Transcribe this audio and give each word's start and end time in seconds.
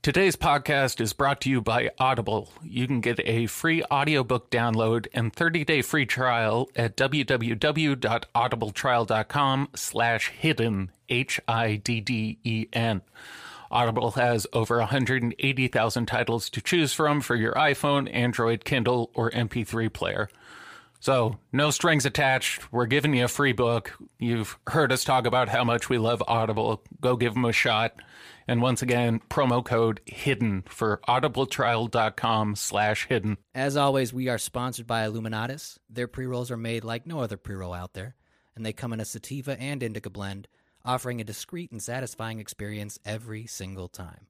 Today's 0.00 0.36
podcast 0.36 1.00
is 1.00 1.12
brought 1.12 1.40
to 1.40 1.50
you 1.50 1.60
by 1.60 1.90
Audible. 1.98 2.52
You 2.62 2.86
can 2.86 3.00
get 3.00 3.18
a 3.24 3.46
free 3.46 3.82
audiobook 3.90 4.48
download 4.48 5.08
and 5.12 5.34
30-day 5.34 5.82
free 5.82 6.06
trial 6.06 6.70
at 6.76 6.96
www.audibletrial.com 6.96 9.68
slash 9.74 10.28
hidden, 10.28 10.92
H-I-D-D-E-N. 11.08 13.02
Audible 13.72 14.12
has 14.12 14.46
over 14.52 14.78
180,000 14.78 16.06
titles 16.06 16.48
to 16.50 16.60
choose 16.60 16.92
from 16.92 17.20
for 17.20 17.34
your 17.34 17.54
iPhone, 17.54 18.08
Android, 18.14 18.64
Kindle, 18.64 19.10
or 19.14 19.32
MP3 19.32 19.92
player. 19.92 20.28
So, 21.00 21.38
no 21.52 21.70
strings 21.70 22.06
attached. 22.06 22.72
We're 22.72 22.86
giving 22.86 23.14
you 23.14 23.24
a 23.24 23.28
free 23.28 23.52
book. 23.52 23.98
You've 24.18 24.56
heard 24.68 24.92
us 24.92 25.02
talk 25.02 25.26
about 25.26 25.48
how 25.48 25.64
much 25.64 25.88
we 25.88 25.98
love 25.98 26.22
Audible. 26.28 26.84
Go 27.00 27.16
give 27.16 27.34
them 27.34 27.44
a 27.44 27.52
shot. 27.52 27.96
And 28.48 28.62
once 28.62 28.80
again, 28.80 29.20
promo 29.28 29.62
code 29.62 30.00
HIDDEN 30.06 30.62
for 30.70 31.00
audibletrial.com 31.06 32.56
slash 32.56 33.06
hidden. 33.06 33.36
As 33.54 33.76
always, 33.76 34.14
we 34.14 34.28
are 34.28 34.38
sponsored 34.38 34.86
by 34.86 35.06
Illuminatus. 35.06 35.76
Their 35.90 36.08
pre 36.08 36.24
rolls 36.24 36.50
are 36.50 36.56
made 36.56 36.82
like 36.82 37.06
no 37.06 37.20
other 37.20 37.36
pre 37.36 37.54
roll 37.54 37.74
out 37.74 37.92
there, 37.92 38.16
and 38.56 38.64
they 38.64 38.72
come 38.72 38.94
in 38.94 39.00
a 39.00 39.04
sativa 39.04 39.60
and 39.60 39.82
indica 39.82 40.08
blend, 40.08 40.48
offering 40.82 41.20
a 41.20 41.24
discreet 41.24 41.70
and 41.70 41.82
satisfying 41.82 42.40
experience 42.40 42.98
every 43.04 43.46
single 43.46 43.86
time. 43.88 44.26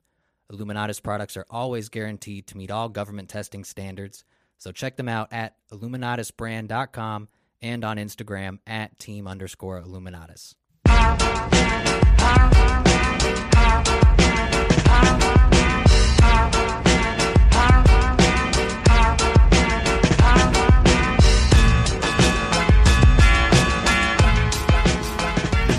Illuminatus 0.52 1.00
products 1.00 1.36
are 1.36 1.46
always 1.48 1.88
guaranteed 1.88 2.48
to 2.48 2.56
meet 2.56 2.72
all 2.72 2.88
government 2.88 3.28
testing 3.28 3.62
standards, 3.62 4.24
so 4.56 4.72
check 4.72 4.96
them 4.96 5.08
out 5.08 5.28
at 5.30 5.54
illuminatusbrand.com 5.70 7.28
and 7.62 7.84
on 7.84 7.98
Instagram 7.98 8.58
at 8.66 8.98
team 8.98 9.28
underscore 9.28 9.80
Illuminatus. 9.80 10.54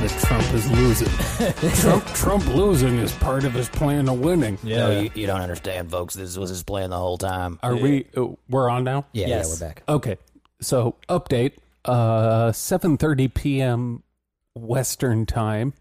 That 0.01 0.15
Trump 0.21 0.53
is 0.53 0.71
losing. 0.71 1.73
Trump, 1.81 2.05
Trump 2.15 2.45
losing 2.55 2.97
is 2.99 3.11
part 3.13 3.43
of 3.43 3.53
his 3.53 3.69
plan 3.69 4.07
of 4.09 4.19
winning. 4.19 4.57
No, 4.63 4.91
you, 5.01 5.11
you 5.13 5.27
don't 5.27 5.41
understand, 5.41 5.91
folks. 5.91 6.13
This 6.15 6.37
was 6.37 6.49
his 6.49 6.63
plan 6.63 6.89
the 6.89 6.97
whole 6.97 7.17
time. 7.17 7.59
Are 7.61 7.75
we? 7.75 8.05
Uh, 8.15 8.27
we're 8.49 8.69
on 8.69 8.83
now. 8.83 9.05
Yeah, 9.11 9.27
Yes. 9.27 9.47
yeah, 9.47 9.53
we're 9.53 9.69
back. 9.69 9.83
Okay. 9.89 10.17
So 10.61 10.95
update. 11.07 11.53
Uh, 11.85 12.51
7:30 12.51 13.33
p.m. 13.33 14.03
Western 14.55 15.25
time. 15.25 15.73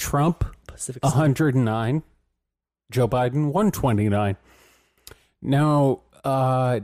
Trump 0.00 0.44
Pacific. 0.66 1.02
109. 1.04 2.02
Joe 2.90 3.06
Biden 3.06 3.52
129. 3.52 4.36
Now, 5.42 6.00
uh, 6.24 6.80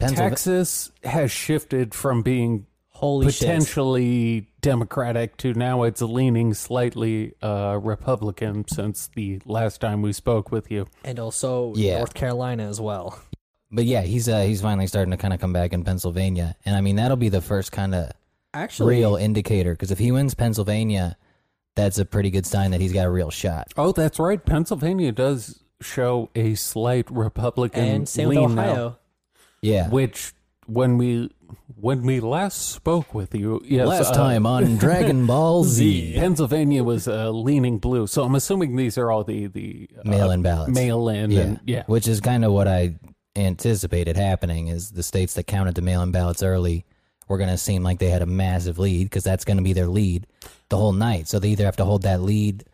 Texas 0.00 0.90
has 1.04 1.30
shifted 1.30 1.94
from 1.94 2.22
being 2.22 2.66
Holy 2.90 3.30
shit. 3.30 3.40
potentially 3.48 4.48
Democratic 4.62 5.36
to 5.38 5.52
now 5.54 5.82
it's 5.82 6.00
leaning 6.02 6.54
slightly 6.54 7.34
uh, 7.42 7.78
Republican 7.82 8.66
since 8.68 9.08
the 9.14 9.40
last 9.44 9.80
time 9.82 10.00
we 10.02 10.12
spoke 10.12 10.50
with 10.50 10.70
you. 10.70 10.86
And 11.04 11.18
also 11.18 11.74
Yeah. 11.76 11.98
North 11.98 12.14
Carolina 12.14 12.66
as 12.68 12.80
well. 12.80 13.18
But 13.70 13.84
yeah, 13.84 14.00
he's 14.02 14.28
uh, 14.28 14.42
he's 14.42 14.62
finally 14.62 14.86
starting 14.86 15.10
to 15.10 15.16
kind 15.16 15.34
of 15.34 15.40
come 15.40 15.52
back 15.52 15.72
in 15.72 15.84
Pennsylvania, 15.84 16.54
and 16.64 16.74
I 16.76 16.80
mean 16.80 16.96
that'll 16.96 17.16
be 17.16 17.28
the 17.28 17.40
first 17.40 17.72
kind 17.72 17.94
of 17.94 18.12
Actually, 18.54 18.96
real 18.96 19.16
indicator 19.16 19.72
because 19.72 19.90
if 19.90 19.98
he 19.98 20.12
wins 20.12 20.34
Pennsylvania, 20.34 21.16
that's 21.76 21.98
a 21.98 22.04
pretty 22.04 22.30
good 22.30 22.46
sign 22.46 22.72
that 22.72 22.80
he's 22.80 22.92
got 22.92 23.06
a 23.06 23.10
real 23.10 23.30
shot. 23.30 23.72
Oh, 23.76 23.92
that's 23.92 24.18
right. 24.18 24.44
Pennsylvania 24.44 25.12
does 25.12 25.62
show 25.80 26.30
a 26.34 26.54
slight 26.54 27.08
Republican 27.10 27.84
and 27.84 28.08
same 28.08 28.28
with 28.28 28.38
lean 28.38 28.54
now, 28.54 28.62
Ohio. 28.62 28.98
Yeah. 29.62 29.88
which 29.88 30.32
when 30.66 30.98
we 30.98 31.30
when 31.76 32.02
we 32.02 32.20
last 32.20 32.70
spoke 32.70 33.14
with 33.14 33.34
you, 33.34 33.60
yes, 33.64 33.86
Last 33.86 34.10
uh, 34.12 34.14
time 34.14 34.46
on 34.46 34.76
Dragon 34.78 35.26
Ball 35.26 35.62
Z, 35.64 36.14
Pennsylvania 36.16 36.82
was 36.82 37.06
uh, 37.06 37.30
leaning 37.30 37.78
blue. 37.78 38.06
So 38.06 38.24
I'm 38.24 38.34
assuming 38.34 38.74
these 38.76 38.98
are 38.98 39.10
all 39.10 39.22
the 39.22 39.46
the 39.46 39.88
uh, 39.98 40.08
mail-in 40.08 40.42
ballots. 40.42 40.72
mail-in, 40.72 41.30
yeah. 41.30 41.40
and 41.40 41.60
yeah, 41.64 41.82
which 41.86 42.08
is 42.08 42.20
kind 42.20 42.44
of 42.44 42.52
what 42.52 42.66
I 42.66 42.96
anticipated 43.36 44.16
happening. 44.16 44.68
Is 44.68 44.90
the 44.90 45.02
states 45.02 45.34
that 45.34 45.44
counted 45.44 45.74
the 45.74 45.82
mail-in 45.82 46.10
ballots 46.10 46.42
early 46.42 46.84
were 47.28 47.38
going 47.38 47.50
to 47.50 47.58
seem 47.58 47.82
like 47.82 47.98
they 47.98 48.10
had 48.10 48.22
a 48.22 48.26
massive 48.26 48.78
lead 48.78 49.04
because 49.04 49.24
that's 49.24 49.44
going 49.44 49.56
to 49.56 49.62
be 49.62 49.72
their 49.72 49.88
lead 49.88 50.26
the 50.68 50.76
whole 50.76 50.92
night. 50.92 51.28
So 51.28 51.38
they 51.38 51.50
either 51.50 51.64
have 51.64 51.76
to 51.76 51.84
hold 51.84 52.02
that 52.02 52.22
lead 52.22 52.64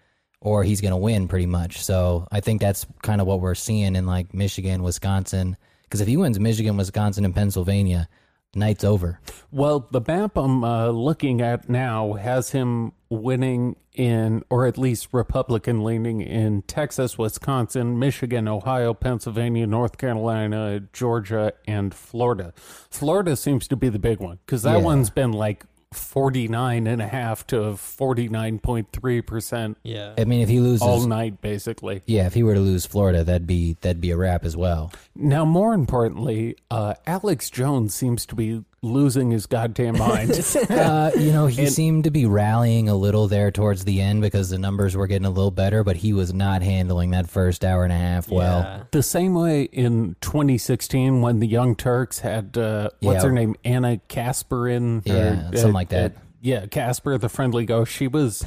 or 0.41 0.65
he's 0.65 0.81
going 0.81 0.91
to 0.93 0.97
win 0.97 1.29
pretty 1.29 1.47
much. 1.47 1.83
So 1.83 2.27
I 2.31 2.41
think 2.41 2.61
that's 2.61 2.87
kind 3.03 3.21
of 3.21 3.27
what 3.27 3.41
we're 3.41 3.55
seeing 3.55 3.97
in 3.97 4.07
like 4.07 4.35
Michigan, 4.35 4.83
Wisconsin. 4.83 5.57
Because 5.85 6.01
if 6.01 6.09
he 6.09 6.17
wins 6.17 6.39
Michigan, 6.41 6.77
Wisconsin, 6.77 7.25
and 7.25 7.35
Pennsylvania, 7.35 8.09
night's 8.55 8.85
over. 8.85 9.21
Well, 9.51 9.89
the 9.91 10.01
map 10.07 10.37
I'm 10.37 10.63
uh, 10.65 10.89
looking 10.89 11.41
at 11.41 11.69
now 11.69 12.15
has 12.15 12.51
him 12.51 12.93
winning 13.09 13.77
in, 13.95 14.43
or 14.49 14.67
at 14.67 14.79
least 14.79 15.09
Republican 15.13 15.85
leaning 15.85 16.21
in 16.23 16.63
Texas, 16.63 17.19
Wisconsin, 17.19 17.99
Michigan, 17.99 18.49
Ohio, 18.49 18.95
Pennsylvania, 18.95 19.67
North 19.67 19.99
Carolina, 19.99 20.81
Georgia, 20.93 21.53
and 21.67 21.93
Florida. 21.95 22.55
Florida 22.57 23.37
seems 23.37 23.69
to 23.69 23.77
be 23.77 23.89
the 23.91 23.99
big 23.99 24.19
one 24.21 24.39
because 24.47 24.63
that 24.63 24.79
Yeah. 24.79 24.84
one's 24.84 25.11
been 25.11 25.33
like 25.33 25.65
49 25.94 26.86
and 26.86 27.03
a 27.03 27.06
half 27.06 27.47
to 27.48 27.56
49.3% 27.76 29.76
Yeah. 29.82 30.14
I 30.19 30.25
mean, 30.25 30.41
if 30.41 30.48
he 30.48 30.60
loses, 30.60 30.82
all 30.82 31.06
night, 31.06 31.41
basically. 31.41 32.03
yeah, 32.06 32.26
if 32.26 32.34
he 32.34 32.42
were 32.42 32.54
to 32.54 32.60
lose 32.60 32.86
Florida, 32.86 33.25
that'd 33.25 33.47
be 33.47 33.76
that'd 33.80 34.00
be 34.00 34.10
a 34.10 34.16
wrap 34.16 34.44
as 34.44 34.56
well. 34.56 34.92
Now, 35.14 35.44
more 35.44 35.75
importantly, 35.75 36.56
uh, 36.70 36.94
Alex 37.06 37.50
Jones 37.50 37.94
seems 37.94 38.26
to 38.26 38.34
be 38.34 38.64
losing 38.82 39.31
his 39.31 39.47
goddamn 39.47 39.97
mind. 39.98 40.32
Uh, 40.72 41.10
you 41.19 41.32
know, 41.32 41.47
he 41.47 41.66
seemed 41.66 42.04
to 42.04 42.10
be 42.10 42.26
rallying 42.26 42.88
a 42.88 42.94
little 42.94 43.28
there 43.28 43.50
towards 43.50 43.84
the 43.84 44.00
end 44.00 44.20
because 44.22 44.50
the 44.50 44.59
numbers 44.59 44.97
were 44.97 45.06
getting 45.06 45.26
a 45.26 45.31
little 45.31 45.50
better, 45.50 45.84
but 45.84 45.97
he 45.97 46.12
was 46.12 46.32
not 46.34 46.62
handling 46.62 47.10
that 47.10 47.28
first 47.28 47.65
hour 47.65 47.84
and 47.84 47.92
a 47.92 47.97
half 47.97 48.28
well. 48.28 48.87
The 48.91 49.03
same 49.03 49.34
way 49.34 49.62
in 49.65 50.16
2016 50.21 51.21
when 51.21 51.38
the 51.38 51.47
Young 51.47 51.76
Turks 51.76 52.21
had 52.21 52.56
uh, 52.59 52.91
what's 53.00 53.22
Yeah. 53.22 53.28
her 53.28 53.32
name 53.32 53.54
Ana 53.65 54.00
Kasparian 54.09 55.03
Yeah, 55.04 55.50
or, 55.50 55.56
something 55.56 55.72
like 55.72 55.91
that. 55.91 56.15
yeah, 56.41 56.66
Casper 56.66 57.16
the 57.19 57.28
friendly 57.28 57.65
ghost. 57.66 57.92
She 57.92 58.09
was 58.09 58.44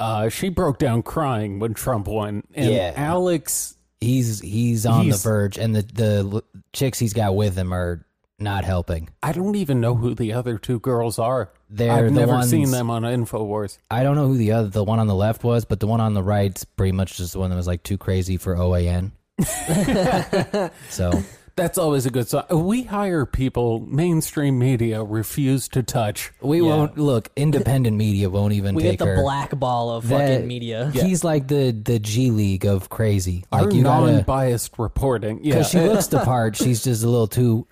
uh, 0.00 0.28
she 0.28 0.48
broke 0.48 0.78
down 0.78 1.02
crying 1.02 1.58
when 1.60 1.74
Trump 1.74 2.08
won, 2.08 2.42
and 2.54 2.70
Yeah. 2.72 2.92
Alex. 2.96 3.76
He's 4.00 4.40
he's 4.40 4.84
on 4.84 5.04
He's- 5.04 5.22
the 5.22 5.28
verge, 5.28 5.58
and 5.58 5.76
the 5.76 5.82
the 5.82 6.42
chicks 6.72 6.98
he's 6.98 7.12
got 7.12 7.36
with 7.36 7.56
him 7.56 7.72
are 7.72 8.04
not 8.42 8.64
helping. 8.64 9.08
I 9.22 9.32
don't 9.32 9.54
even 9.56 9.80
know 9.80 9.94
who 9.94 10.14
the 10.14 10.32
other 10.32 10.58
two 10.58 10.78
girls 10.80 11.18
are. 11.18 11.50
They're 11.70 11.90
I've 11.92 12.04
the 12.06 12.10
never 12.10 12.32
ones- 12.32 12.50
seen 12.50 12.70
them 12.70 12.90
on 12.90 13.02
Infowars. 13.02 13.78
I 13.90 14.02
don't 14.02 14.16
know 14.16 14.26
who 14.28 14.36
the 14.36 14.52
other 14.52 14.68
the 14.68 14.84
one 14.84 14.98
on 14.98 15.06
the 15.06 15.14
left 15.14 15.42
was, 15.44 15.64
but 15.64 15.80
the 15.80 15.86
one 15.86 16.00
on 16.00 16.14
the 16.14 16.22
right's 16.22 16.64
pretty 16.64 16.92
much 16.92 17.16
just 17.16 17.32
the 17.32 17.38
one 17.38 17.50
that 17.50 17.56
was 17.56 17.66
like 17.66 17.82
too 17.82 17.96
crazy 17.98 18.36
for 18.36 18.54
OAN. 18.56 19.12
so 20.90 21.10
That's 21.56 21.76
always 21.76 22.06
a 22.06 22.10
good 22.10 22.28
sign. 22.28 22.44
We 22.50 22.82
hire 22.82 23.26
people 23.26 23.80
mainstream 23.80 24.58
media 24.58 25.02
refuse 25.04 25.68
to 25.68 25.82
touch. 25.82 26.32
we 26.40 26.62
won't 26.62 26.96
look. 26.96 27.28
Independent 27.36 27.96
media 27.96 28.30
won't 28.30 28.54
even 28.54 28.74
We 28.74 28.82
take 28.82 28.98
get 28.98 29.04
the 29.04 29.10
her. 29.16 29.22
black 29.22 29.58
ball 29.58 29.90
of 29.90 30.08
That- 30.08 30.28
fucking 30.30 30.46
media. 30.46 30.90
He's 30.94 31.24
like 31.24 31.48
the 31.48 31.70
the 31.72 31.98
G 31.98 32.30
League 32.30 32.64
of 32.64 32.88
crazy. 32.88 33.44
Like 33.52 33.64
Our 33.64 33.70
you 33.70 33.82
gotta 33.82 34.12
non-biased 34.12 34.78
reporting. 34.78 35.40
Yeah, 35.42 35.54
because 35.56 35.70
she 35.70 35.80
looks 35.80 36.06
the 36.06 36.20
part. 36.24 36.56
She's 36.56 36.82
just 36.84 37.02
a 37.04 37.08
little 37.08 37.26
too. 37.28 37.66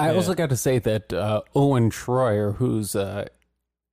I 0.00 0.14
also 0.14 0.34
got 0.34 0.50
to 0.50 0.56
say 0.56 0.78
that 0.78 1.12
uh, 1.12 1.42
Owen 1.54 1.90
Schroyer, 1.90 2.56
who's 2.56 2.96
uh, 2.96 3.26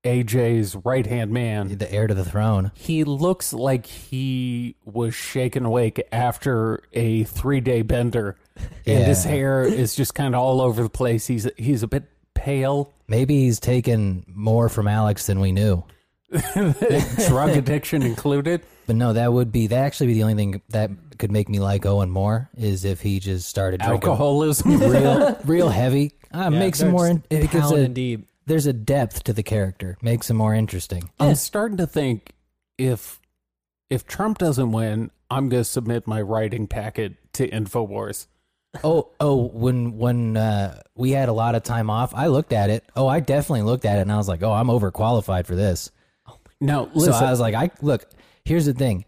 AJ's 0.04 0.75
right 0.75 1.06
hand 1.06 1.31
man, 1.31 1.77
the 1.77 1.92
heir 1.92 2.07
to 2.07 2.13
the 2.13 2.25
throne. 2.25 2.71
he 2.75 3.04
looks 3.04 3.54
like 3.54 3.86
he 3.86 4.75
was 4.86 5.13
shaken 5.13 5.65
awake 5.65 6.01
after 6.12 6.81
a 6.94 7.24
three 7.25 7.62
day 7.62 7.81
bender, 7.81 8.38
and 8.86 9.06
his 9.06 9.24
hair 9.24 9.63
is 9.63 9.95
just 9.95 10.15
kind 10.15 10.33
of 10.36 10.42
all 10.42 10.62
over 10.62 10.83
the 10.83 10.89
place. 10.89 11.27
He's 11.27 11.48
he's 11.57 11.83
a 11.83 11.88
bit 11.88 12.06
pale, 12.33 12.94
Maybe 13.07 13.44
he's 13.44 13.59
taken 13.59 14.25
more 14.27 14.68
from 14.68 14.88
Alex 14.88 15.27
than 15.27 15.39
we 15.39 15.54
knew. 15.54 15.83
drug 17.27 17.51
addiction 17.51 18.04
included. 18.04 18.62
But 18.88 18.95
no, 18.95 19.13
that 19.13 19.31
would 19.31 19.51
be 19.51 19.68
that 19.68 19.84
actually 19.86 20.07
be 20.07 20.13
the 20.13 20.24
only 20.24 20.36
thing 20.36 20.62
that 20.69 20.89
could 21.19 21.31
make 21.31 21.50
me 21.50 21.60
like 21.60 21.86
Owen 21.86 22.10
more 22.10 22.50
is 22.57 22.86
if 22.86 23.01
he 23.01 23.19
just 23.19 23.48
started 23.50 23.81
drinking 23.81 24.10
Alcoholism. 24.10 24.80
real, 24.80 25.38
real 25.45 25.69
heavy. 25.69 26.13
Uh, 26.31 26.50
makes 26.50 26.80
him 26.81 26.92
more. 26.92 27.07
in- 27.07 27.24
It 27.30 27.51
gives 27.51 27.72
a, 27.72 27.88
deep. 27.88 28.28
there's 28.45 28.66
a 28.66 28.74
depth 28.74 29.25
to 29.25 29.34
the 29.34 29.44
character. 29.44 29.98
Makes 30.01 30.30
him 30.30 30.38
more 30.38 30.54
interesting. 30.56 31.10
I'm 31.19 31.36
starting 31.36 31.78
to 31.78 31.86
think 31.88 32.31
if 32.78 33.19
if 33.89 34.07
Trump 34.07 34.38
doesn't 34.38 34.72
win, 34.72 35.12
I'm 35.30 35.50
going 35.50 35.62
to 35.62 35.69
submit 35.69 36.07
my 36.07 36.22
writing 36.22 36.68
packet 36.68 37.16
to 37.33 37.50
Infowars. 37.50 38.28
Oh, 38.83 39.10
oh, 39.19 39.48
when 39.48 39.98
when 39.98 40.38
uh, 40.38 40.81
we 40.95 41.12
had 41.12 41.30
a 41.30 41.33
lot 41.33 41.56
of 41.56 41.63
time 41.63 41.90
off, 41.90 42.13
I 42.13 42.28
looked 42.28 42.54
at 42.54 42.69
it. 42.69 42.83
Oh, 42.95 43.07
I 43.07 43.19
definitely 43.19 43.63
looked 43.63 43.86
at 43.86 43.98
it, 43.98 44.01
and 44.01 44.12
I 44.12 44.18
was 44.18 44.28
like, 44.28 44.44
oh, 44.44 44.51
I'm 44.54 44.68
overqualified 44.68 45.45
for 45.45 45.56
this. 45.56 45.92
No, 46.62 46.90
listen, 46.94 47.13
So 47.13 47.19
I 47.25 47.30
was 47.31 47.40
like, 47.40 47.56
I 47.56 47.72
look. 47.81 48.06
Here's 48.48 48.66
the 48.66 48.74
thing. 48.74 49.04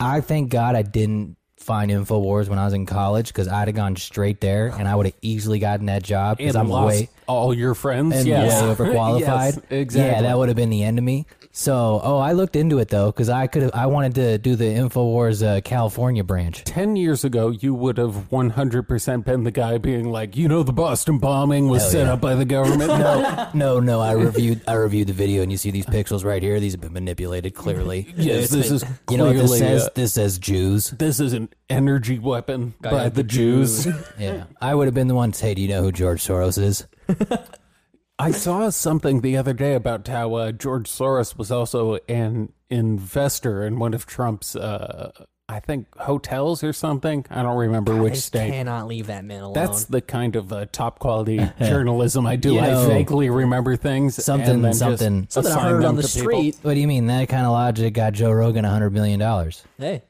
I 0.00 0.20
thank 0.20 0.50
God 0.50 0.74
I 0.74 0.82
didn't 0.82 1.36
find 1.56 1.88
Infowars 1.88 2.48
when 2.48 2.58
I 2.58 2.64
was 2.64 2.74
in 2.74 2.84
college 2.84 3.28
because 3.28 3.46
I'd 3.46 3.68
have 3.68 3.76
gone 3.76 3.94
straight 3.94 4.40
there 4.40 4.66
and 4.66 4.88
I 4.88 4.96
would 4.96 5.06
have 5.06 5.14
easily 5.22 5.60
gotten 5.60 5.86
that 5.86 6.02
job 6.02 6.38
because 6.38 6.56
I'm 6.56 6.68
lost 6.68 6.88
way 6.88 7.08
all 7.26 7.54
your 7.54 7.74
friends. 7.74 8.16
and 8.16 8.26
yes. 8.26 8.60
way 8.62 8.68
overqualified. 8.74 9.20
yes, 9.20 9.60
exactly. 9.70 10.00
Yeah, 10.10 10.22
that 10.22 10.38
would 10.38 10.48
have 10.48 10.56
been 10.56 10.70
the 10.70 10.82
end 10.82 10.98
of 10.98 11.04
me. 11.04 11.26
So, 11.54 12.00
oh, 12.02 12.16
I 12.18 12.32
looked 12.32 12.56
into 12.56 12.78
it 12.78 12.88
though 12.88 13.12
because 13.12 13.28
I 13.28 13.46
could 13.46 13.62
have. 13.62 13.72
I 13.74 13.84
wanted 13.86 14.14
to 14.14 14.38
do 14.38 14.56
the 14.56 14.64
Infowars 14.64 15.46
uh, 15.46 15.60
California 15.60 16.24
branch. 16.24 16.64
10 16.64 16.96
years 16.96 17.24
ago, 17.24 17.50
you 17.50 17.74
would 17.74 17.98
have 17.98 18.30
100% 18.30 19.24
been 19.24 19.44
the 19.44 19.50
guy 19.50 19.76
being 19.76 20.10
like, 20.10 20.34
you 20.34 20.48
know, 20.48 20.62
the 20.62 20.72
Boston 20.72 21.18
bombing 21.18 21.68
was 21.68 21.82
Hell 21.82 21.90
set 21.90 22.06
yeah. 22.06 22.12
up 22.14 22.22
by 22.22 22.34
the 22.34 22.44
government. 22.46 22.88
no. 22.98 23.48
No, 23.62 23.80
no, 23.80 24.00
I 24.00 24.12
reviewed. 24.12 24.62
I 24.66 24.74
reviewed 24.74 25.08
the 25.08 25.12
video, 25.12 25.42
and 25.42 25.52
you 25.52 25.58
see 25.58 25.70
these 25.70 25.84
pixels 25.86 26.24
right 26.24 26.42
here. 26.42 26.58
These 26.58 26.72
have 26.72 26.80
been 26.80 26.92
manipulated 26.94 27.54
clearly. 27.54 28.12
Yes, 28.16 28.48
this 28.48 28.66
been- 28.68 28.76
is 28.76 28.84
You 29.10 29.16
know 29.18 29.26
what 29.26 29.36
this 29.36 29.58
says? 29.58 29.82
uh, 29.84 29.88
this 29.94 30.14
says 30.14 30.38
Jews. 30.38 30.90
This 30.90 31.20
is 31.20 31.32
an 31.34 31.48
energy 31.68 32.18
weapon 32.18 32.74
by 32.80 32.90
By 32.90 33.04
the 33.04 33.16
the 33.16 33.22
Jews. 33.24 33.86
Yeah, 34.18 34.44
I 34.60 34.74
would 34.74 34.86
have 34.86 34.94
been 34.94 35.08
the 35.08 35.14
one 35.14 35.32
to 35.32 35.38
say, 35.38 35.54
"Do 35.54 35.60
you 35.62 35.68
know 35.68 35.82
who 35.82 35.92
George 35.92 36.24
Soros 36.26 36.56
is?" 36.60 36.86
I 38.18 38.30
saw 38.30 38.70
something 38.70 39.20
the 39.20 39.36
other 39.36 39.52
day 39.52 39.74
about 39.74 40.06
how 40.06 40.34
uh, 40.34 40.52
George 40.52 40.88
Soros 40.88 41.36
was 41.36 41.50
also 41.50 41.98
an 42.08 42.52
investor 42.70 43.64
in 43.66 43.78
one 43.78 43.94
of 43.94 44.06
Trump's, 44.06 44.54
uh, 44.54 45.10
I 45.48 45.58
think, 45.60 45.92
hotels 45.98 46.62
or 46.62 46.72
something. 46.72 47.26
I 47.30 47.42
don't 47.42 47.56
remember 47.56 47.94
I 47.94 48.00
which 48.00 48.14
just 48.14 48.26
state. 48.28 48.52
cannot 48.52 48.86
leave 48.86 49.08
that 49.08 49.24
man 49.24 49.40
alone. 49.42 49.54
That's 49.54 49.86
the 49.86 50.00
kind 50.00 50.36
of 50.36 50.52
uh, 50.52 50.66
top 50.70 51.00
quality 51.00 51.38
journalism 51.58 52.26
I 52.26 52.36
do. 52.36 52.54
You 52.54 52.60
I 52.60 52.86
vaguely 52.86 53.28
remember 53.28 53.74
things. 53.76 54.22
something- 54.22 54.48
and 54.48 54.64
then 54.64 54.70
just 54.72 54.78
something- 54.78 55.26
something 55.28 55.52
I 55.52 55.70
heard 55.70 55.84
on 55.84 55.96
the 55.96 56.02
to 56.02 56.08
people. 56.08 56.32
street. 56.32 56.56
What 56.62 56.74
do 56.74 56.80
you 56.80 56.86
mean? 56.86 57.06
That 57.08 57.28
kind 57.28 57.44
of 57.44 57.50
logic 57.52 57.94
got 57.94 58.12
Joe 58.12 58.30
Rogan 58.30 58.64
a 58.64 58.70
hundred 58.70 58.90
million 58.90 59.18
dollars. 59.18 59.64
Hey, 59.78 60.02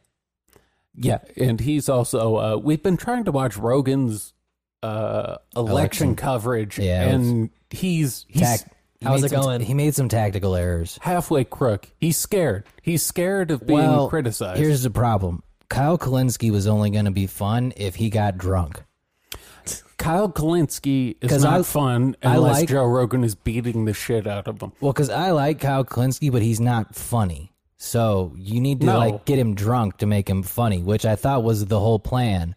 Yeah, 0.94 1.18
and 1.38 1.58
he's 1.60 1.88
also. 1.88 2.36
Uh, 2.36 2.56
we've 2.58 2.82
been 2.82 2.98
trying 2.98 3.24
to 3.24 3.32
watch 3.32 3.56
Rogan's 3.56 4.34
uh, 4.82 5.36
election, 5.56 5.72
Election. 5.72 6.16
coverage, 6.16 6.78
Yeah, 6.78 7.04
it 7.12 7.18
was- 7.18 7.28
and 7.28 7.50
he's 7.70 8.26
he's 8.28 8.42
Tac- 8.42 8.74
he 9.00 9.06
How's 9.06 9.20
made 9.22 9.26
it 9.26 9.30
some- 9.34 9.42
going? 9.42 9.60
He 9.60 9.74
made 9.74 9.94
some 9.94 10.08
tactical 10.08 10.54
errors. 10.56 10.98
halfway 11.02 11.44
crook. 11.44 11.88
He's 11.98 12.16
scared. 12.16 12.64
He's 12.82 13.04
scared 13.04 13.50
of 13.50 13.66
being 13.66 13.78
well, 13.80 14.08
criticized. 14.08 14.58
Here's 14.60 14.82
the 14.82 14.90
problem: 14.90 15.42
Kyle 15.68 15.98
Kulinski 15.98 16.50
was 16.50 16.66
only 16.66 16.90
going 16.90 17.04
to 17.06 17.10
be 17.10 17.26
fun 17.26 17.72
if 17.76 17.96
he 17.96 18.10
got 18.10 18.38
drunk. 18.38 18.82
Kyle 19.98 20.28
Kulinski 20.28 21.16
is 21.20 21.30
'Cause 21.30 21.44
not 21.44 21.60
I- 21.60 21.62
fun 21.62 22.16
I 22.24 22.34
unless 22.34 22.60
like- 22.60 22.68
Joe 22.68 22.84
Rogan 22.84 23.22
is 23.22 23.36
beating 23.36 23.84
the 23.84 23.94
shit 23.94 24.26
out 24.26 24.48
of 24.48 24.60
him. 24.60 24.72
Well, 24.80 24.92
because 24.92 25.10
I 25.10 25.30
like 25.30 25.60
Kyle 25.60 25.84
Kulinski, 25.84 26.32
but 26.32 26.42
he's 26.42 26.60
not 26.60 26.96
funny. 26.96 27.52
So 27.76 28.32
you 28.36 28.60
need 28.60 28.80
to 28.80 28.86
No. 28.86 28.98
like 28.98 29.24
get 29.24 29.38
him 29.38 29.54
drunk 29.54 29.98
to 29.98 30.06
make 30.06 30.28
him 30.28 30.42
funny, 30.42 30.82
which 30.82 31.04
I 31.06 31.14
thought 31.16 31.44
was 31.44 31.66
the 31.66 31.78
whole 31.78 31.98
plan. 32.00 32.54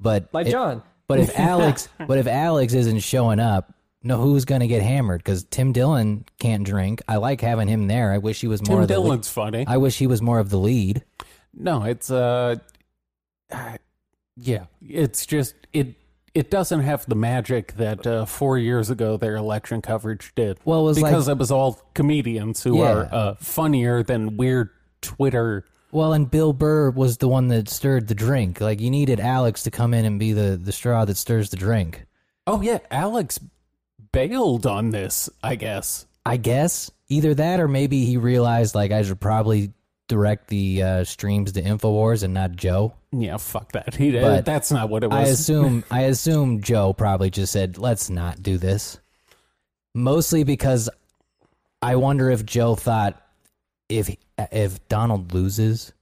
But 0.00 0.28
like 0.32 0.46
it- 0.46 0.50
John. 0.52 0.82
But 1.08 1.20
if 1.20 1.38
Alex, 1.38 1.88
but 2.06 2.18
if 2.18 2.26
Alex 2.26 2.74
isn't 2.74 3.00
showing 3.00 3.38
up, 3.40 3.72
no, 4.02 4.20
who's 4.20 4.44
going 4.44 4.60
to 4.60 4.66
get 4.66 4.82
hammered? 4.82 5.22
Because 5.24 5.44
Tim 5.44 5.72
Dillon 5.72 6.24
can't 6.38 6.64
drink. 6.64 7.02
I 7.08 7.16
like 7.16 7.40
having 7.40 7.66
him 7.68 7.88
there. 7.88 8.12
I 8.12 8.18
wish 8.18 8.40
he 8.40 8.46
was 8.46 8.60
more. 8.68 8.76
Tim 8.76 8.82
of 8.82 8.88
the 8.88 8.98
lead. 8.98 9.04
Dillon's 9.04 9.28
funny. 9.28 9.64
I 9.66 9.76
wish 9.78 9.98
he 9.98 10.06
was 10.06 10.22
more 10.22 10.38
of 10.38 10.50
the 10.50 10.58
lead. 10.58 11.02
No, 11.54 11.82
it's 11.84 12.10
uh, 12.10 12.56
uh, 13.50 13.76
yeah, 14.36 14.66
it's 14.82 15.26
just 15.26 15.54
it. 15.72 15.94
It 16.34 16.50
doesn't 16.50 16.80
have 16.80 17.06
the 17.06 17.14
magic 17.14 17.72
that 17.76 18.06
uh, 18.06 18.26
four 18.26 18.58
years 18.58 18.90
ago 18.90 19.16
their 19.16 19.36
election 19.36 19.80
coverage 19.80 20.32
did. 20.34 20.58
Well, 20.66 20.80
it 20.80 20.84
was 20.84 21.00
like- 21.00 21.10
because 21.12 21.28
it 21.28 21.38
was 21.38 21.50
all 21.50 21.80
comedians 21.94 22.62
who 22.62 22.78
Yeah. 22.80 22.92
are 22.92 23.08
uh, 23.10 23.34
funnier 23.36 24.02
than 24.02 24.36
weird 24.36 24.68
Twitter. 25.00 25.64
Well, 25.96 26.12
and 26.12 26.30
Bill 26.30 26.52
Burr 26.52 26.90
was 26.90 27.16
the 27.16 27.26
one 27.26 27.48
that 27.48 27.70
stirred 27.70 28.06
the 28.06 28.14
drink. 28.14 28.60
Like 28.60 28.82
you 28.82 28.90
needed 28.90 29.18
Alex 29.18 29.62
to 29.62 29.70
come 29.70 29.94
in 29.94 30.04
and 30.04 30.20
be 30.20 30.34
the 30.34 30.58
the 30.62 30.70
straw 30.70 31.06
that 31.06 31.16
stirs 31.16 31.48
the 31.48 31.56
drink. 31.56 32.04
Oh 32.46 32.60
yeah, 32.60 32.80
Alex 32.90 33.40
bailed 34.12 34.66
on 34.66 34.90
this. 34.90 35.30
I 35.42 35.54
guess. 35.54 36.04
I 36.26 36.36
guess 36.36 36.90
either 37.08 37.32
that 37.36 37.60
or 37.60 37.66
maybe 37.66 38.04
he 38.04 38.18
realized 38.18 38.74
like 38.74 38.92
I 38.92 39.04
should 39.04 39.20
probably 39.20 39.72
direct 40.06 40.48
the 40.48 40.82
uh, 40.82 41.04
streams 41.04 41.52
to 41.52 41.62
Infowars 41.62 42.22
and 42.22 42.34
not 42.34 42.52
Joe. 42.52 42.92
Yeah, 43.10 43.38
fuck 43.38 43.72
that. 43.72 43.94
He 43.94 44.12
But 44.12 44.44
that's 44.44 44.70
not 44.70 44.90
what 44.90 45.02
it 45.02 45.06
was. 45.06 45.16
I 45.16 45.30
assume 45.32 45.82
I 45.90 46.02
assume 46.02 46.60
Joe 46.60 46.92
probably 46.92 47.30
just 47.30 47.54
said, 47.54 47.78
"Let's 47.78 48.10
not 48.10 48.42
do 48.42 48.58
this." 48.58 49.00
Mostly 49.94 50.44
because 50.44 50.90
I 51.80 51.96
wonder 51.96 52.30
if 52.30 52.44
Joe 52.44 52.74
thought 52.74 53.25
if 53.88 54.14
if 54.52 54.88
Donald 54.88 55.32
loses, 55.34 55.92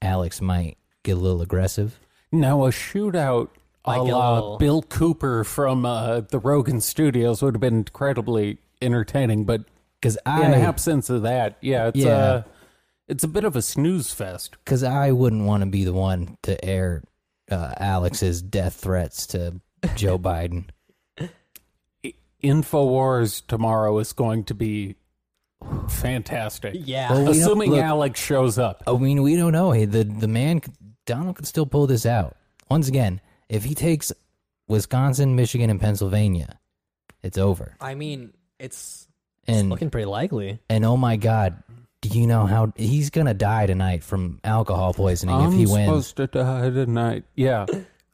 Alex 0.00 0.40
might 0.40 0.76
get 1.02 1.12
a 1.12 1.20
little 1.20 1.42
aggressive. 1.42 1.98
Now, 2.30 2.64
a 2.64 2.70
shootout 2.70 3.48
a 3.84 3.90
Like 3.90 4.00
a 4.00 4.04
la 4.16 4.34
little- 4.34 4.58
Bill 4.58 4.82
Cooper 4.82 5.44
from 5.44 5.84
uh, 5.84 6.20
the 6.20 6.38
Rogan 6.38 6.80
Studios 6.80 7.42
would 7.42 7.54
have 7.54 7.60
been 7.60 7.78
incredibly 7.78 8.58
entertaining, 8.80 9.44
but 9.44 9.64
Because 10.00 10.16
in 10.26 10.32
I 10.32 10.60
absence 10.60 11.10
of 11.10 11.22
that, 11.22 11.56
yeah, 11.60 11.88
it's 11.88 11.98
Yeah. 11.98 12.08
uh 12.16 12.42
it's 13.08 13.24
a 13.24 13.28
bit 13.28 13.44
of 13.44 13.56
a 13.56 13.62
snooze 13.62 14.12
fest. 14.14 14.56
because 14.64 14.82
I 14.84 15.10
wouldn't 15.12 15.44
want 15.44 15.62
to 15.62 15.66
be 15.68 15.84
the 15.84 15.92
one 15.92 16.38
to 16.42 16.64
air 16.64 17.02
uh, 17.50 17.74
Alex's 17.76 18.40
death 18.40 18.74
threats 18.74 19.26
to 19.28 19.60
Joe 19.96 20.18
Biden. 20.30 20.66
I- 21.20 22.14
Infowars 22.42 23.42
tomorrow 23.46 23.98
is 23.98 24.12
going 24.12 24.44
to 24.44 24.54
be 24.54 24.96
fantastic. 25.88 26.74
Yeah. 26.78 27.12
Well, 27.12 27.24
we 27.26 27.40
Assuming 27.40 27.70
look- 27.72 27.80
Alex 27.80 28.20
shows 28.20 28.58
up. 28.58 28.82
I 28.86 28.96
mean, 28.96 29.22
we 29.22 29.36
don't 29.36 29.52
know. 29.52 29.70
Hey, 29.72 29.84
the 29.84 30.04
the 30.04 30.28
man 30.28 30.60
Donald 31.06 31.36
could 31.36 31.46
still 31.46 31.66
pull 31.66 31.86
this 31.86 32.06
out. 32.06 32.36
Once 32.70 32.88
again, 32.88 33.20
if 33.48 33.64
he 33.64 33.74
takes 33.74 34.12
Wisconsin, 34.68 35.36
Michigan, 35.36 35.68
and 35.70 35.80
Pennsylvania, 35.80 36.58
it's 37.22 37.36
over. 37.38 37.76
I 37.80 37.94
mean, 37.94 38.32
it's, 38.58 39.08
it's 39.46 39.58
And 39.58 39.68
looking 39.70 39.90
pretty 39.90 40.06
likely. 40.06 40.60
and 40.70 40.84
oh 40.84 40.96
my 40.96 41.16
God, 41.16 41.62
do 42.00 42.08
you 42.18 42.26
know 42.26 42.46
how 42.46 42.72
he's 42.76 43.10
gonna 43.10 43.34
die 43.34 43.66
tonight 43.66 44.02
from 44.02 44.40
alcohol 44.44 44.94
poisoning 44.94 45.34
I'm 45.34 45.48
if 45.48 45.54
he 45.54 45.66
wins? 45.66 45.86
supposed 45.86 46.16
to 46.16 46.26
die 46.28 46.70
tonight. 46.70 47.24
Yeah. 47.34 47.66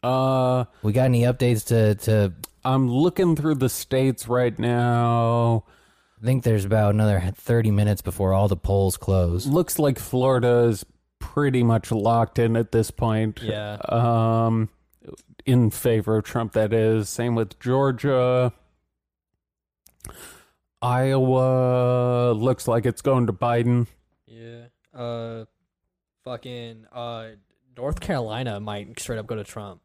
Uh 0.03 0.65
We 0.83 0.93
got 0.93 1.05
any 1.05 1.23
updates 1.23 1.67
to 1.67 1.95
to? 2.07 2.33
I'm 2.65 2.91
looking 2.91 3.35
through 3.37 3.57
the 3.57 3.69
states 3.69 4.29
right 4.29 4.57
now. 4.59 5.65
I 6.21 6.25
think 6.27 6.43
there's 6.45 6.65
about 6.65 6.95
another 6.95 7.21
thirty 7.37 7.71
minutes 7.71 8.03
before 8.03 8.33
all 8.35 8.49
the 8.49 8.57
polls 8.57 8.97
close. 8.97 9.47
Looks 9.47 9.79
like 9.79 9.99
Florida 9.99 10.65
is 10.69 10.85
pretty 11.21 11.63
much 11.63 11.93
locked 11.93 12.39
in 12.39 12.57
at 12.57 12.73
this 12.73 12.91
point. 12.91 13.41
Yeah. 13.43 13.75
Um, 13.89 14.69
in 15.47 15.71
favor 15.71 16.17
of 16.17 16.25
Trump, 16.25 16.53
that 16.55 16.73
is. 16.73 17.09
Same 17.09 17.35
with 17.35 17.59
Georgia. 17.61 18.53
Iowa 20.81 22.33
looks 22.35 22.69
like 22.69 22.87
it's 22.87 23.03
going 23.03 23.27
to 23.27 23.33
Biden. 23.33 23.87
Yeah. 24.27 24.67
Uh, 24.95 25.45
fucking 26.25 26.87
uh, 26.93 27.29
North 27.77 28.01
Carolina 28.01 28.61
might 28.61 28.99
straight 29.01 29.19
up 29.19 29.27
go 29.27 29.35
to 29.37 29.45
Trump. 29.45 29.81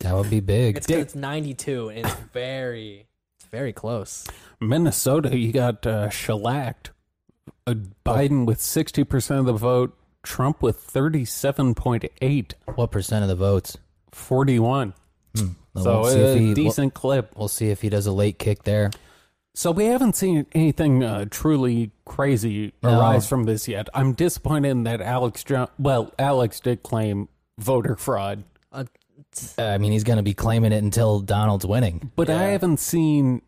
That 0.00 0.14
would 0.14 0.30
be 0.30 0.40
big. 0.40 0.76
It's 0.76 0.86
'cause 0.86 0.96
it's 0.96 1.14
92 1.14 1.88
and 1.88 2.06
it's 2.06 2.14
very, 2.32 3.00
it's 3.00 3.08
very 3.50 3.72
close. 3.72 4.26
Minnesota, 4.60 5.36
you 5.36 5.52
got 5.52 5.86
uh, 5.86 6.08
shellacked. 6.10 6.90
Uh, 7.66 7.74
Biden 8.04 8.46
with 8.46 8.58
60% 8.60 9.38
of 9.38 9.46
the 9.46 9.52
vote, 9.52 9.96
Trump 10.22 10.62
with 10.62 10.86
37.8, 10.92 12.52
what 12.74 12.90
percent 12.90 13.22
of 13.22 13.28
the 13.28 13.34
votes? 13.36 13.76
41. 14.12 14.94
Well, 15.34 15.84
So 15.84 16.00
we'll 16.00 16.10
see 16.12 16.18
if 16.20 16.36
a 16.36 16.38
he- 16.38 16.54
decent 16.54 16.94
clip. 16.94 17.32
We'll, 17.34 17.42
we'll 17.42 17.48
see 17.48 17.68
if 17.70 17.82
he 17.82 17.88
does 17.88 18.06
a 18.06 18.12
late 18.12 18.38
kick 18.38 18.64
there. 18.64 18.90
So 19.54 19.70
we 19.72 19.86
haven't 19.86 20.14
seen 20.16 20.46
anything 20.52 21.02
uh, 21.02 21.26
truly 21.30 21.90
crazy 22.04 22.72
No. 22.82 22.98
arise 23.00 23.28
from 23.28 23.44
this 23.44 23.66
yet. 23.68 23.88
I'm 23.92 24.12
disappointed 24.12 24.68
in 24.70 24.82
that 24.84 25.00
Alex 25.00 25.42
jo- 25.44 25.68
well, 25.78 26.12
Alex 26.18 26.60
did 26.60 26.82
claim 26.82 27.28
voter 27.58 27.96
fraud, 27.96 28.44
Uh, 28.72 28.84
Uh, 29.58 29.62
I 29.64 29.78
mean, 29.78 29.92
he's 29.92 30.04
going 30.04 30.16
to 30.18 30.22
be 30.22 30.34
claiming 30.34 30.72
it 30.72 30.82
until 30.82 31.20
Donald's 31.20 31.66
winning. 31.66 32.10
but 32.16 32.30
I 32.30 32.44
haven't 32.44 32.78
seen 32.78 33.42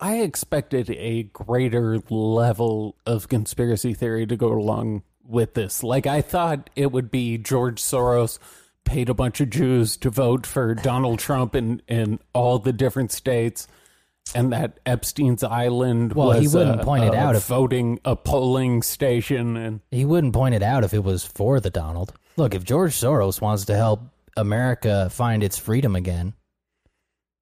I 0.00 0.16
expected 0.18 0.90
a 0.90 1.22
greater 1.24 1.98
level 2.10 2.96
of 3.06 3.28
conspiracy 3.28 3.94
theory 3.94 4.26
to 4.26 4.36
go 4.36 4.48
along 4.52 5.02
with 5.24 5.54
this. 5.54 5.82
Like 5.82 6.06
I 6.06 6.20
thought 6.20 6.68
it 6.76 6.92
would 6.92 7.10
be 7.10 7.38
George 7.38 7.80
Soros 7.80 8.38
paid 8.84 9.08
a 9.08 9.14
bunch 9.14 9.40
of 9.40 9.48
Jews 9.50 9.96
to 9.98 10.10
vote 10.10 10.44
for 10.46 10.74
Donald 10.74 11.18
Trump 11.18 11.54
in 11.54 11.80
in 11.88 12.18
all 12.34 12.58
the 12.58 12.72
different 12.72 13.12
states. 13.12 13.66
And 14.34 14.52
that 14.52 14.80
Epstein's 14.86 15.44
Island 15.44 16.14
Well, 16.14 16.28
was 16.28 16.40
he 16.40 16.48
wouldn't 16.48 16.80
a- 16.80 16.84
point 16.84 17.04
it 17.04 17.12
a 17.14 17.16
out 17.18 17.36
if- 17.36 17.46
voting 17.46 18.00
a 18.04 18.16
polling 18.16 18.82
station 18.82 19.56
and 19.56 19.80
He 19.90 20.04
wouldn't 20.06 20.32
point 20.32 20.54
it 20.54 20.62
out 20.62 20.82
if 20.82 20.92
it 20.94 21.04
was 21.04 21.24
for 21.24 21.60
the 21.60 21.70
Donald. 21.70 22.12
Look, 22.36 22.54
if 22.54 22.64
George 22.64 22.92
Soros 22.94 23.40
wants 23.40 23.64
to 23.66 23.76
help 23.76 24.00
America 24.36 25.08
find 25.10 25.42
its 25.42 25.58
freedom 25.58 25.96
again, 25.96 26.34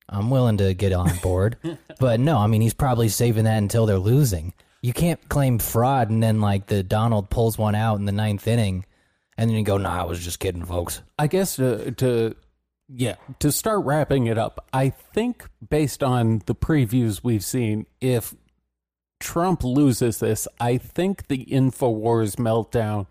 I'm 0.08 0.30
willing 0.30 0.58
to 0.58 0.74
get 0.74 0.92
on 0.92 1.16
board. 1.22 1.56
but 2.00 2.20
no, 2.20 2.38
I 2.38 2.46
mean, 2.46 2.60
he's 2.60 2.74
probably 2.74 3.08
saving 3.08 3.44
that 3.44 3.58
until 3.58 3.86
they're 3.86 3.98
losing. 3.98 4.52
You 4.82 4.92
can't 4.92 5.28
claim 5.28 5.58
fraud 5.58 6.10
and 6.10 6.22
then, 6.22 6.40
like, 6.40 6.66
the 6.66 6.82
Donald 6.82 7.30
pulls 7.30 7.56
one 7.56 7.74
out 7.74 7.98
in 7.98 8.04
the 8.04 8.12
ninth 8.12 8.46
inning 8.46 8.84
and 9.36 9.48
then 9.48 9.56
you 9.56 9.64
go, 9.64 9.78
nah, 9.78 10.02
I 10.02 10.04
was 10.04 10.22
just 10.22 10.40
kidding, 10.40 10.64
folks. 10.64 11.02
I 11.18 11.26
guess 11.26 11.56
to 11.56 11.92
to 11.92 12.36
yeah, 12.88 13.16
to 13.38 13.50
start 13.50 13.84
wrapping 13.84 14.26
it 14.26 14.38
up, 14.38 14.66
I 14.72 14.90
think 14.90 15.48
based 15.66 16.02
on 16.02 16.42
the 16.46 16.54
previews 16.54 17.20
we've 17.22 17.44
seen, 17.44 17.86
if 18.00 18.34
Trump 19.20 19.64
loses 19.64 20.18
this, 20.18 20.46
I 20.60 20.76
think 20.76 21.28
the 21.28 21.44
InfoWars 21.46 22.36
meltdown 22.36 23.06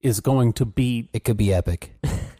is 0.00 0.20
going 0.20 0.54
to 0.54 0.64
be. 0.64 1.08
It 1.12 1.24
could 1.24 1.36
be 1.36 1.54
epic. 1.54 1.94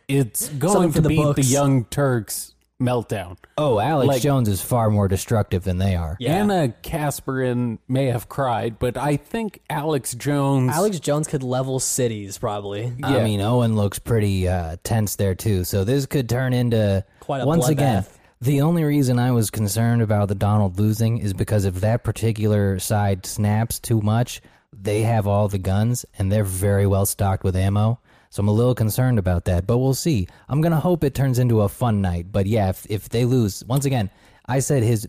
It's 0.09 0.49
going 0.51 0.91
for 0.91 0.97
to 0.97 1.01
the 1.03 1.09
beat 1.09 1.37
the. 1.37 1.43
Young 1.43 1.85
Turks 1.87 2.55
meltdown. 2.81 3.37
Oh, 3.57 3.79
Alex 3.79 4.09
Like- 4.09 4.23
Jones 4.23 4.49
is 4.49 4.61
far 4.61 4.91
more 4.91 5.07
destructive 5.07 5.63
than 5.63 5.79
they 5.79 5.95
are. 5.95 6.17
Yeah. 6.19 6.39
Ana 6.39 6.75
Kasparian 6.83 7.79
may 7.87 8.07
have 8.07 8.29
cried, 8.29 8.79
but 8.81 8.97
I 8.97 9.17
think 9.17 9.61
Alex 9.71 10.15
Jones 10.15 10.73
Alex 10.73 10.99
Jones 10.99 11.29
could 11.29 11.43
level 11.45 11.79
cities 11.79 12.39
probably. 12.39 12.93
I 13.05 13.23
mean, 13.23 13.41
Owen 13.41 13.77
looks 13.77 13.99
pretty 14.01 14.49
uh, 14.49 14.77
tense 14.83 15.15
there 15.17 15.35
too. 15.37 15.63
So 15.65 15.85
this 15.85 16.07
could 16.07 16.29
turn 16.29 16.53
into 16.53 17.05
Quite 17.21 17.43
a 17.43 17.47
once 17.47 17.69
again. 17.69 18.03
bloodbath. 18.03 18.19
The 18.41 18.63
only 18.63 18.83
reason 18.83 19.21
I 19.21 19.31
was 19.31 19.51
concerned 19.51 20.03
about 20.03 20.27
the 20.27 20.35
Donald 20.35 20.77
losing 20.77 21.19
is 21.19 21.33
because 21.33 21.65
if 21.65 21.75
that 21.77 22.03
particular 22.03 22.81
side 22.81 23.25
snaps 23.27 23.79
too 23.79 24.01
much, 24.01 24.41
they 24.73 25.03
have 25.03 25.29
all 25.29 25.47
the 25.47 25.59
guns 25.59 26.05
and 26.19 26.33
they're 26.33 26.43
very 26.43 26.89
well 26.89 27.07
stocked 27.07 27.45
with 27.45 27.55
ammo. 27.55 28.01
So 28.33 28.41
I'm 28.41 28.49
a 28.49 28.53
little 28.53 28.75
concerned 28.75 29.19
about 29.19 29.45
that, 29.45 29.67
but 29.67 29.77
we'll 29.77 29.93
see. 29.93 30.27
I'm 30.49 30.63
gonna 30.63 30.81
hope 30.81 31.05
it 31.05 31.15
turns 31.15 31.39
into 31.39 31.61
a 31.61 31.69
fun 31.69 32.01
night. 32.01 32.33
But 32.33 32.47
yeah, 32.47 32.71
if 32.71 32.87
if 32.89 33.11
they 33.11 33.27
lose, 33.27 33.63
once 33.67 33.85
again, 33.85 34.09
I 34.47 34.61
said 34.61 34.83
his 34.83 35.07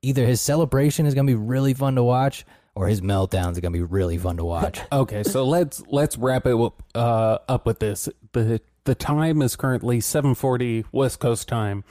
either 0.00 0.24
his 0.24 0.40
celebration 0.40 1.04
is 1.04 1.12
gonna 1.12 1.26
be 1.26 1.34
really 1.34 1.74
fun 1.74 1.96
to 1.96 2.02
watch 2.02 2.46
or 2.74 2.88
his 2.88 3.02
meltdowns 3.02 3.58
are 3.58 3.60
gonna 3.60 3.72
be 3.72 3.82
really 3.82 4.16
fun 4.16 4.38
to 4.38 4.44
watch. 4.44 4.80
Okay, 4.90 5.22
so 5.22 5.44
let's 5.44 5.82
let's 5.88 6.16
wrap 6.16 6.46
it 6.46 6.54
up, 6.54 6.82
uh, 6.94 7.38
up 7.46 7.66
with 7.66 7.78
this. 7.78 8.08
the 8.32 8.62
The 8.84 8.94
time 8.94 9.42
is 9.42 9.54
currently 9.54 10.00
seven 10.00 10.34
forty 10.34 10.86
West 10.92 11.20
Coast 11.20 11.48
time. 11.48 11.84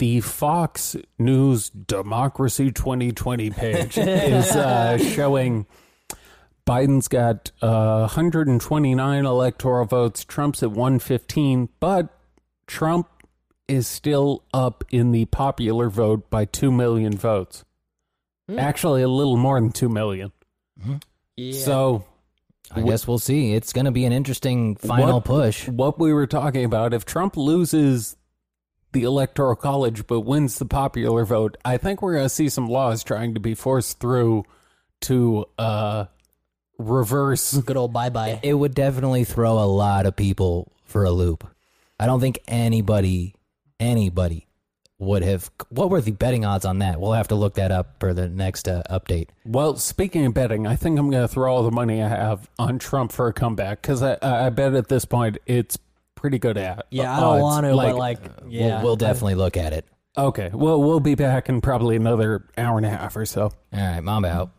The 0.00 0.20
Fox 0.20 0.96
News 1.18 1.70
Democracy 1.70 2.72
2020 2.72 3.50
page 3.50 3.96
is 3.98 4.50
uh, 4.50 4.98
showing 4.98 5.64
Biden's 6.66 7.08
got 7.08 7.50
uh, 7.60 8.00
129 8.00 9.26
electoral 9.26 9.84
votes. 9.84 10.24
Trump's 10.24 10.62
at 10.62 10.70
115, 10.70 11.68
but 11.80 12.08
Trump 12.66 13.08
is 13.68 13.86
still 13.86 14.42
up 14.52 14.84
in 14.90 15.12
the 15.12 15.24
popular 15.26 15.88
vote 15.90 16.30
by 16.30 16.44
2 16.44 16.70
million 16.72 17.16
votes. 17.16 17.64
Actually, 18.58 19.02
a 19.02 19.08
little 19.08 19.36
more 19.36 19.58
than 19.60 19.70
2 19.72 19.88
million. 19.88 20.32
Yeah. 21.36 21.58
So 21.64 22.04
I 22.74 22.82
guess 22.82 23.06
we'll 23.06 23.18
see. 23.18 23.52
It's 23.54 23.72
going 23.72 23.86
to 23.86 23.90
be 23.90 24.04
an 24.04 24.12
interesting 24.12 24.76
final 24.76 25.14
What- 25.16 25.24
push. 25.24 25.68
what 25.68 25.98
we 25.98 26.12
were 26.12 26.26
talking 26.26 26.64
about, 26.64 26.92
if 26.94 27.04
Trump 27.04 27.36
loses 27.36 28.16
the 28.92 29.02
electoral 29.04 29.56
college 29.56 30.06
but 30.06 30.20
wins 30.20 30.58
the 30.58 30.64
popular 30.66 31.24
vote, 31.24 31.56
I 31.64 31.76
think 31.78 32.00
we're 32.00 32.14
going 32.14 32.24
to 32.26 32.28
see 32.30 32.48
some 32.48 32.68
laws 32.68 33.02
trying 33.02 33.34
to 33.34 33.40
be 33.40 33.54
forced 33.54 33.98
through 33.98 34.44
to 35.02 35.46
uh, 35.58 36.04
reverse. 36.78 37.56
good 37.58 37.76
old 37.76 37.92
bye 37.92 38.10
bye. 38.10 38.40
It 38.42 38.54
would 38.54 38.74
definitely 38.74 39.24
throw 39.24 39.58
a 39.58 39.66
lot 39.66 40.06
of 40.06 40.16
people 40.16 40.72
for 40.84 41.04
a 41.04 41.10
loop. 41.10 41.46
I 41.98 42.06
don't 42.06 42.20
think 42.20 42.40
anybody, 42.48 43.34
anybody 43.78 44.48
would 44.98 45.22
have. 45.22 45.50
What 45.68 45.90
were 45.90 46.00
the 46.00 46.12
betting 46.12 46.44
odds 46.44 46.64
on 46.64 46.78
that? 46.80 47.00
We'll 47.00 47.12
have 47.12 47.28
to 47.28 47.34
look 47.34 47.54
that 47.54 47.70
up 47.70 47.96
for 48.00 48.12
the 48.14 48.28
next 48.28 48.68
uh, 48.68 48.82
update. 48.90 49.28
Well, 49.44 49.76
speaking 49.76 50.24
of 50.26 50.34
betting, 50.34 50.66
I 50.66 50.76
think 50.76 50.98
I'm 50.98 51.10
going 51.10 51.22
to 51.22 51.28
throw 51.28 51.54
all 51.54 51.62
the 51.62 51.70
money 51.70 52.02
I 52.02 52.08
have 52.08 52.50
on 52.58 52.78
Trump 52.78 53.12
for 53.12 53.28
a 53.28 53.32
comeback 53.32 53.82
because 53.82 54.02
I, 54.02 54.18
I 54.22 54.50
bet 54.50 54.74
at 54.74 54.88
this 54.88 55.04
point 55.04 55.38
it's 55.46 55.78
pretty 56.14 56.38
good 56.38 56.56
at. 56.56 56.86
Yeah, 56.90 57.16
I 57.16 57.20
don't 57.20 57.34
odds. 57.34 57.42
want 57.42 57.66
to, 57.66 57.74
but 57.74 57.96
like, 57.96 58.18
yeah, 58.48 58.76
we'll, 58.76 58.84
we'll 58.84 58.96
definitely 58.96 59.34
look 59.36 59.56
at 59.56 59.72
it. 59.72 59.86
Okay, 60.16 60.50
well, 60.52 60.80
we'll 60.80 61.00
be 61.00 61.16
back 61.16 61.48
in 61.48 61.60
probably 61.60 61.96
another 61.96 62.46
hour 62.56 62.76
and 62.76 62.86
a 62.86 62.90
half 62.90 63.16
or 63.16 63.26
so. 63.26 63.42
All 63.44 63.52
right, 63.72 64.00
mom 64.00 64.24
out. 64.24 64.50